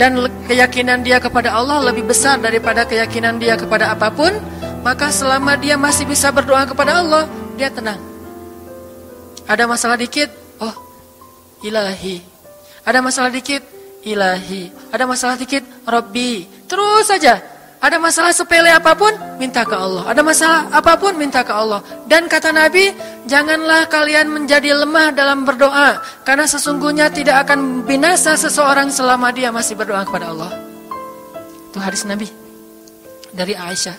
[0.00, 0.16] dan
[0.48, 4.32] keyakinan dia kepada Allah lebih besar daripada keyakinan dia kepada apa pun,
[4.80, 7.28] maka selama dia masih bisa berdoa kepada Allah,
[7.60, 8.00] dia tenang.
[9.44, 10.72] Ada masalah dikit, oh
[11.60, 12.24] ilahi.
[12.80, 13.60] Ada masalah dikit,
[14.00, 14.72] ilahi.
[14.88, 16.48] Ada masalah dikit, Robbi.
[16.64, 17.49] Terus saja
[17.80, 19.08] ada masalah sepele apa pun,
[19.40, 20.04] minta ke Allah.
[20.04, 21.80] Ada masalah apa pun, minta ke Allah.
[22.04, 22.92] Dan kata Nabi,
[23.24, 25.96] janganlah kalian menjadi lemah dalam berdoa.
[26.20, 30.52] Karena sesungguhnya tidak akan binasa seseorang selama dia masih berdoa kepada Allah.
[31.72, 32.28] Itu hadis Nabi.
[33.32, 33.96] Dari Aisyah.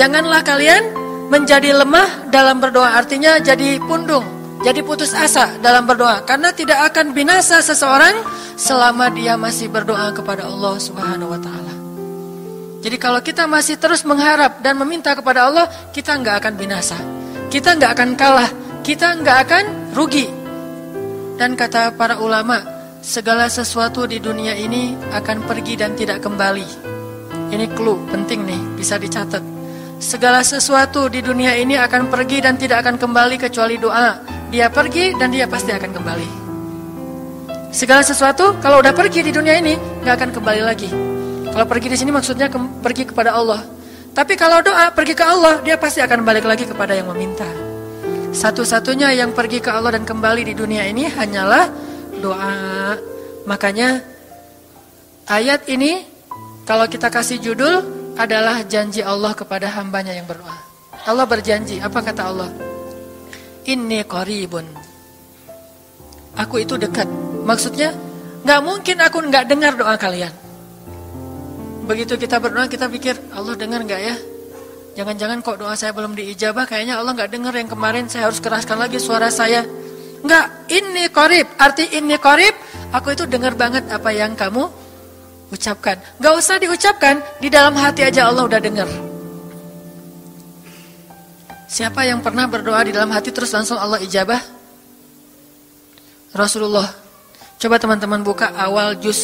[0.00, 0.82] Janganlah kalian
[1.28, 2.96] menjadi lemah dalam berdoa.
[2.96, 4.24] Artinya jadi pundung.
[4.64, 6.24] Jadi putus asa dalam berdoa.
[6.24, 8.16] Karena tidak akan binasa seseorang
[8.56, 11.69] selama dia masih berdoa kepada Allah subhanahu wa ta'ala.
[12.80, 16.96] Jadi kalau kita masih terus mengharap dan meminta kepada Allah, kita nggak akan binasa.
[17.52, 18.50] Kita nggak akan kalah.
[18.80, 20.26] Kita nggak akan rugi.
[21.36, 22.64] Dan kata para ulama,
[23.04, 26.68] segala sesuatu di dunia ini akan pergi dan tidak kembali.
[27.52, 29.44] Ini clue penting nih, bisa dicatat.
[30.00, 34.24] Segala sesuatu di dunia ini akan pergi dan tidak akan kembali kecuali doa.
[34.48, 36.28] Dia pergi dan dia pasti akan kembali.
[37.76, 41.19] Segala sesuatu kalau udah pergi di dunia ini nggak akan kembali lagi.
[41.50, 43.66] Kalau pergi di sini maksudnya ke, pergi kepada Allah.
[44.10, 47.46] Tapi kalau doa pergi ke Allah, dia pasti akan balik lagi kepada yang meminta.
[48.30, 51.66] Satu-satunya yang pergi ke Allah dan kembali di dunia ini hanyalah
[52.22, 52.94] doa.
[53.46, 54.02] Makanya
[55.26, 56.06] ayat ini
[56.66, 57.82] kalau kita kasih judul
[58.14, 60.54] adalah janji Allah kepada hambanya yang berdoa.
[61.06, 62.50] Allah berjanji, apa kata Allah?
[63.66, 64.66] Ini koribun.
[66.38, 67.08] Aku itu dekat.
[67.42, 67.90] Maksudnya,
[68.46, 70.49] nggak mungkin aku nggak dengar doa kalian.
[71.90, 74.14] Begitu kita berdoa kita pikir Allah dengar nggak ya?
[74.94, 78.78] Jangan-jangan kok doa saya belum diijabah kayaknya Allah nggak dengar yang kemarin saya harus keraskan
[78.78, 79.66] lagi suara saya.
[80.22, 81.50] Nggak, ini korib.
[81.58, 82.54] Arti ini korib,
[82.94, 84.70] aku itu dengar banget apa yang kamu
[85.50, 85.98] ucapkan.
[86.22, 88.86] Nggak usah diucapkan, di dalam hati aja Allah udah dengar.
[91.66, 94.38] Siapa yang pernah berdoa di dalam hati terus langsung Allah ijabah?
[96.38, 96.86] Rasulullah.
[97.58, 99.18] Coba teman-teman buka awal juz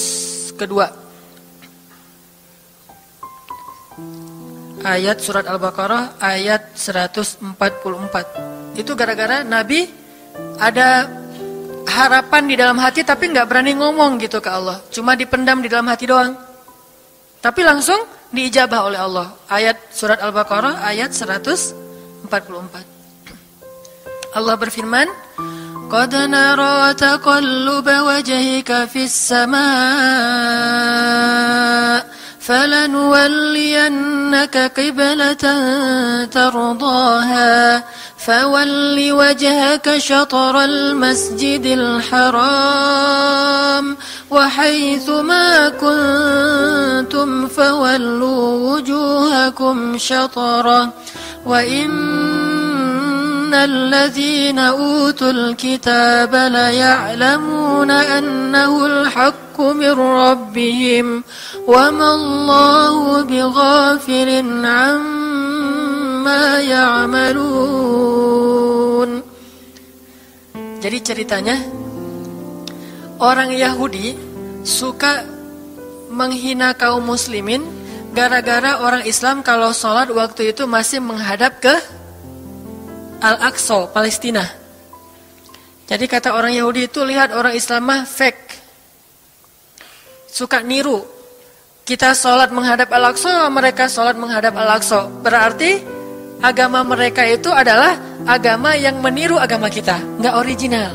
[0.59, 1.06] kedua.
[4.87, 8.77] Ayat surat Al-Baqarah ayat 144.
[8.77, 9.89] Itu gara-gara Nabi
[10.61, 11.09] ada
[11.89, 14.83] harapan di dalam hati tapi nggak berani ngomong gitu ke Allah.
[14.93, 16.37] Cuma dipendam di dalam hati doang.
[17.41, 18.05] Tapi langsung
[18.35, 19.33] diijabah oleh Allah.
[19.49, 22.85] Ayat surat Al-Baqarah ayat 144.
[24.37, 25.09] Allah berfirman,
[25.89, 30.67] "Qad nara taqalluba wajhika fis samaa"
[32.47, 34.07] فلنولينك
[34.77, 35.45] قبلة
[36.25, 37.85] ترضاها
[38.27, 43.17] فول وجهك شطر المسجد الحرام
[44.31, 50.93] وحيث ما كنتم فولوا وجوهكم شطرة
[51.47, 51.91] وإن
[53.46, 61.24] إن الذين أوتوا الكتاب ليعلمون أنه الحق من ربهم
[61.68, 64.30] وما الله بغافل
[64.66, 67.92] عما يعملون
[70.82, 71.62] Jadi ceritanya
[73.22, 74.18] orang Yahudi
[74.66, 75.22] suka
[76.10, 77.62] menghina kaum muslimin
[78.18, 81.95] gara-gara orang Islam kalau sholat waktu itu masih menghadap ke
[83.21, 84.45] Al-Aqsa, Palestina.
[85.87, 88.43] Jadi kata orang Yahudi itu lihat orang Islam mah fake.
[90.27, 91.01] Suka niru.
[91.87, 95.07] Kita sholat menghadap Al-Aqsa, mereka sholat menghadap Al-Aqsa.
[95.23, 95.79] Berarti
[96.43, 97.95] agama mereka itu adalah
[98.27, 100.93] agama yang meniru agama kita, nggak original.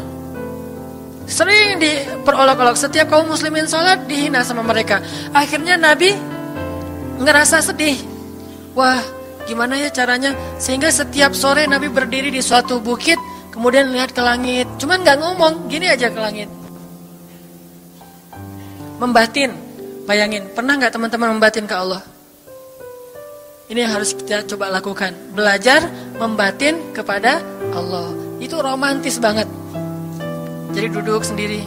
[1.31, 4.99] Sering diperolok-olok setiap kaum muslimin sholat dihina sama mereka.
[5.31, 6.11] Akhirnya Nabi
[7.23, 7.95] ngerasa sedih.
[8.75, 8.99] Wah,
[9.45, 10.33] Gimana ya caranya?
[10.61, 13.17] Sehingga setiap sore Nabi berdiri di suatu bukit,
[13.53, 14.67] kemudian lihat ke langit.
[14.77, 16.49] Cuman nggak ngomong, gini aja ke langit.
[19.01, 19.51] Membatin,
[20.05, 20.45] bayangin.
[20.53, 22.01] Pernah nggak teman-teman membatin ke Allah?
[23.71, 25.15] Ini yang harus kita coba lakukan.
[25.31, 25.87] Belajar
[26.19, 27.39] membatin kepada
[27.71, 28.11] Allah.
[28.43, 29.47] Itu romantis banget.
[30.75, 31.63] Jadi duduk sendiri.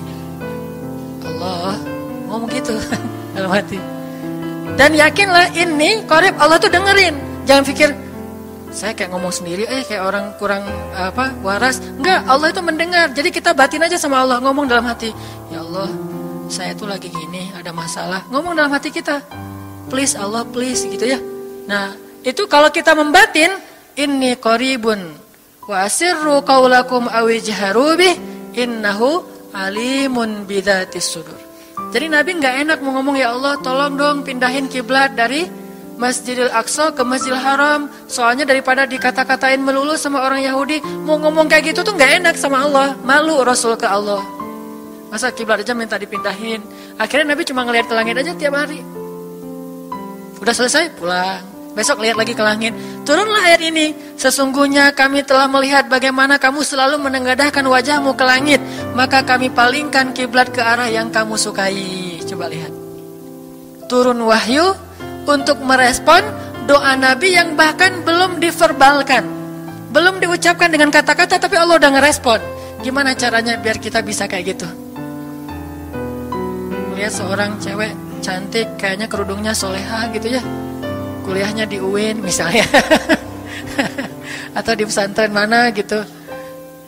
[1.24, 1.80] Allah,
[2.28, 2.76] ngomong gitu
[3.36, 3.80] dalam hati.
[4.76, 7.33] Dan yakinlah ini korib Allah tuh dengerin.
[7.44, 7.88] Jangan pikir
[8.74, 10.66] saya kayak ngomong sendiri eh kayak orang kurang
[10.98, 11.78] apa waras.
[11.78, 13.06] Enggak, Allah itu mendengar.
[13.14, 15.14] Jadi kita batin aja sama Allah, ngomong dalam hati,
[15.54, 15.86] "Ya Allah,
[16.50, 19.22] saya tuh lagi gini, ada masalah." Ngomong dalam hati kita.
[19.86, 21.22] Please Allah, please gitu ya.
[21.70, 21.94] Nah,
[22.26, 23.54] itu kalau kita membatin,
[23.94, 25.14] inni qaribun
[25.70, 27.94] wa asirru qaulakum awijharu
[28.58, 29.22] innahu
[29.54, 31.38] alimun bidzatis sudur.
[31.94, 35.46] Jadi Nabi nggak enak mau ngomong ya Allah, tolong dong pindahin kiblat dari
[35.94, 37.86] Masjidil Aqsa ke Masjidil Haram.
[38.10, 42.66] Soalnya daripada dikata-katain melulu sama orang Yahudi, mau ngomong kayak gitu tuh nggak enak sama
[42.66, 42.98] Allah.
[43.06, 44.22] Malu Rasul ke Allah.
[45.14, 46.58] Masa kiblat aja minta dipindahin.
[46.98, 48.82] Akhirnya Nabi cuma ngeliat ke langit aja tiap hari.
[50.42, 51.54] Udah selesai, pulang.
[51.74, 52.70] Besok lihat lagi ke langit.
[53.02, 53.94] Turunlah ayat ini.
[54.14, 58.62] Sesungguhnya kami telah melihat bagaimana kamu selalu menengadahkan wajahmu ke langit.
[58.94, 62.22] Maka kami palingkan kiblat ke arah yang kamu sukai.
[62.22, 62.70] Coba lihat.
[63.90, 64.74] Turun wahyu
[65.24, 66.22] untuk merespon
[66.64, 69.24] doa Nabi yang bahkan belum diverbalkan.
[69.94, 72.40] Belum diucapkan dengan kata-kata tapi Allah udah ngerespon.
[72.82, 74.68] Gimana caranya biar kita bisa kayak gitu?
[76.94, 77.92] Lihat seorang cewek
[78.24, 80.42] cantik kayaknya kerudungnya soleha gitu ya
[81.28, 82.64] kuliahnya di UIN misalnya
[84.58, 86.00] atau di pesantren mana gitu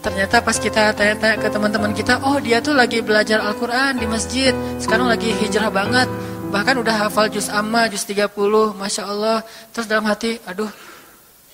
[0.00, 4.56] ternyata pas kita tanya-tanya ke teman-teman kita oh dia tuh lagi belajar Al-Quran di masjid
[4.80, 6.08] sekarang lagi hijrah banget
[6.50, 8.30] bahkan udah hafal juz amma juz 30
[8.78, 9.42] Masya Allah
[9.74, 10.70] terus dalam hati aduh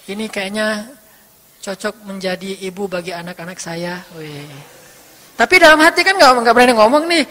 [0.08, 0.88] ini kayaknya
[1.64, 4.48] cocok menjadi ibu bagi anak-anak saya Wih.
[5.38, 7.24] tapi dalam hati kan nggak berani ngomong nih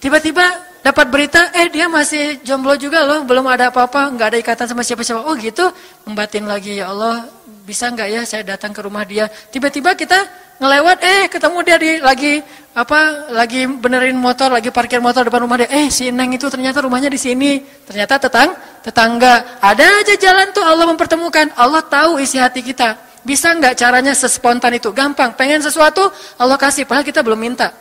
[0.00, 4.66] tiba-tiba dapat berita, eh dia masih jomblo juga loh, belum ada apa-apa, nggak ada ikatan
[4.66, 5.22] sama siapa-siapa.
[5.22, 5.70] Oh gitu,
[6.02, 7.30] membatin lagi ya Allah,
[7.62, 9.30] bisa nggak ya saya datang ke rumah dia?
[9.30, 10.18] Tiba-tiba kita
[10.62, 12.38] ngelewat, eh ketemu dia di lagi
[12.72, 15.68] apa, lagi benerin motor, lagi parkir motor depan rumah dia.
[15.74, 18.54] Eh si Neng itu ternyata rumahnya di sini, ternyata tetang,
[18.86, 19.58] tetangga.
[19.58, 21.58] Ada aja jalan tuh Allah mempertemukan.
[21.58, 22.94] Allah tahu isi hati kita.
[23.26, 24.94] Bisa nggak caranya sespontan itu?
[24.94, 25.34] Gampang.
[25.34, 26.06] Pengen sesuatu,
[26.38, 26.86] Allah kasih.
[26.86, 27.74] Padahal kita belum minta.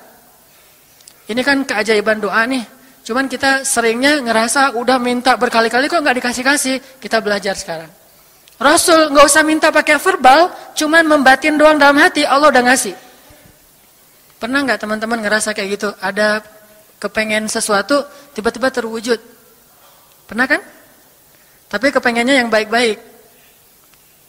[1.30, 2.66] Ini kan keajaiban doa nih.
[3.06, 7.02] Cuman kita seringnya ngerasa udah minta berkali-kali kok nggak dikasih-kasih.
[7.02, 8.01] Kita belajar sekarang.
[8.62, 12.94] Rasul nggak usah minta pakai verbal, cuman membatin doang dalam hati, Allah udah ngasih.
[14.38, 15.90] Pernah nggak teman-teman ngerasa kayak gitu?
[15.98, 16.46] Ada
[17.02, 18.06] kepengen sesuatu,
[18.38, 19.18] tiba-tiba terwujud.
[20.30, 20.62] Pernah kan?
[21.74, 23.02] Tapi kepengennya yang baik-baik.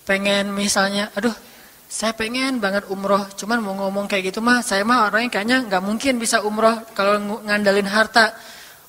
[0.08, 1.36] Pengen misalnya, aduh
[1.92, 5.82] saya pengen banget umroh, cuman mau ngomong kayak gitu mah, saya mah orangnya kayaknya nggak
[5.84, 8.32] mungkin bisa umroh kalau ngandalin harta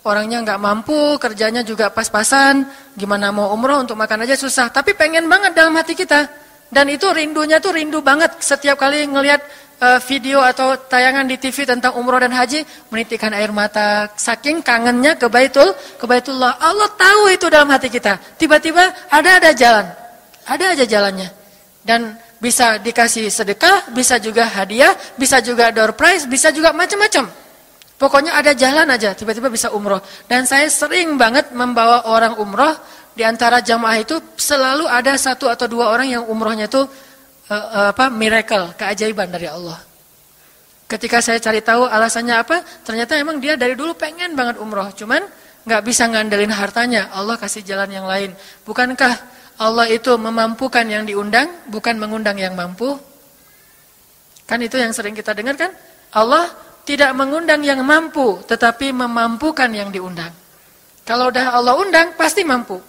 [0.03, 4.69] orangnya nggak mampu, kerjanya juga pas-pasan, gimana mau umroh untuk makan aja susah.
[4.69, 6.27] Tapi pengen banget dalam hati kita.
[6.73, 9.45] Dan itu rindunya tuh rindu banget setiap kali ngelihat
[9.77, 15.13] uh, video atau tayangan di TV tentang umroh dan haji, menitikkan air mata, saking kangennya
[15.13, 16.57] ke Baitul, ke Baitullah.
[16.57, 18.17] Allah tahu itu dalam hati kita.
[18.41, 19.85] Tiba-tiba ada ada jalan,
[20.50, 21.29] ada aja jalannya.
[21.85, 27.42] Dan bisa dikasih sedekah, bisa juga hadiah, bisa juga door prize, bisa juga macam-macam.
[28.03, 30.03] Pokoknya ada jalan aja, tiba-tiba bisa umroh.
[30.27, 32.75] Dan saya sering banget membawa orang umroh,
[33.15, 37.88] di antara jamaah itu selalu ada satu atau dua orang yang umrohnya itu uh, uh,
[37.95, 39.79] apa miracle, keajaiban dari Allah.
[40.83, 45.23] Ketika saya cari tahu alasannya apa, ternyata emang dia dari dulu pengen banget umroh, cuman
[45.63, 47.07] nggak bisa ngandelin hartanya.
[47.15, 48.35] Allah kasih jalan yang lain.
[48.67, 49.15] Bukankah
[49.63, 53.00] Allah itu memampukan yang diundang, bukan mengundang yang mampu?
[54.43, 55.72] Kan itu yang sering kita dengar kan?
[56.12, 56.51] Allah
[56.83, 60.31] tidak mengundang yang mampu, tetapi memampukan yang diundang.
[61.03, 62.79] Kalau udah Allah undang, pasti mampu.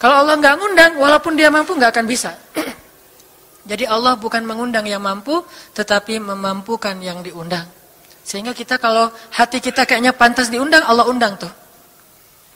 [0.00, 2.32] Kalau Allah nggak ngundang, walaupun dia mampu nggak akan bisa.
[3.70, 5.44] Jadi Allah bukan mengundang yang mampu,
[5.76, 7.68] tetapi memampukan yang diundang.
[8.24, 11.52] Sehingga kita kalau hati kita kayaknya pantas diundang, Allah undang tuh.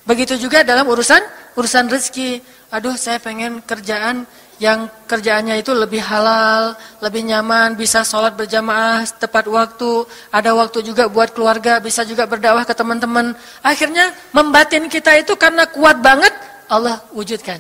[0.05, 1.21] Begitu juga dalam urusan
[1.57, 2.41] urusan rezeki.
[2.73, 4.25] Aduh, saya pengen kerjaan
[4.63, 11.11] yang kerjaannya itu lebih halal, lebih nyaman, bisa sholat berjamaah tepat waktu, ada waktu juga
[11.11, 13.35] buat keluarga, bisa juga berdakwah ke teman-teman.
[13.59, 16.31] Akhirnya membatin kita itu karena kuat banget,
[16.71, 17.59] Allah wujudkan.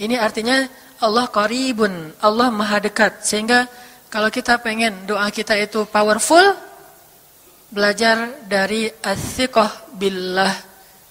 [0.00, 0.64] Ini artinya
[1.04, 3.20] Allah qaribun, Allah maha dekat.
[3.20, 3.68] Sehingga
[4.08, 6.56] kalau kita pengen doa kita itu powerful,
[7.68, 10.64] belajar dari as-siqah billah.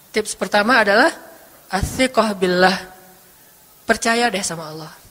[0.09, 1.13] Tips pertama adalah
[1.69, 2.96] as-siqah billah
[3.87, 5.06] Percaya deh sama Allah.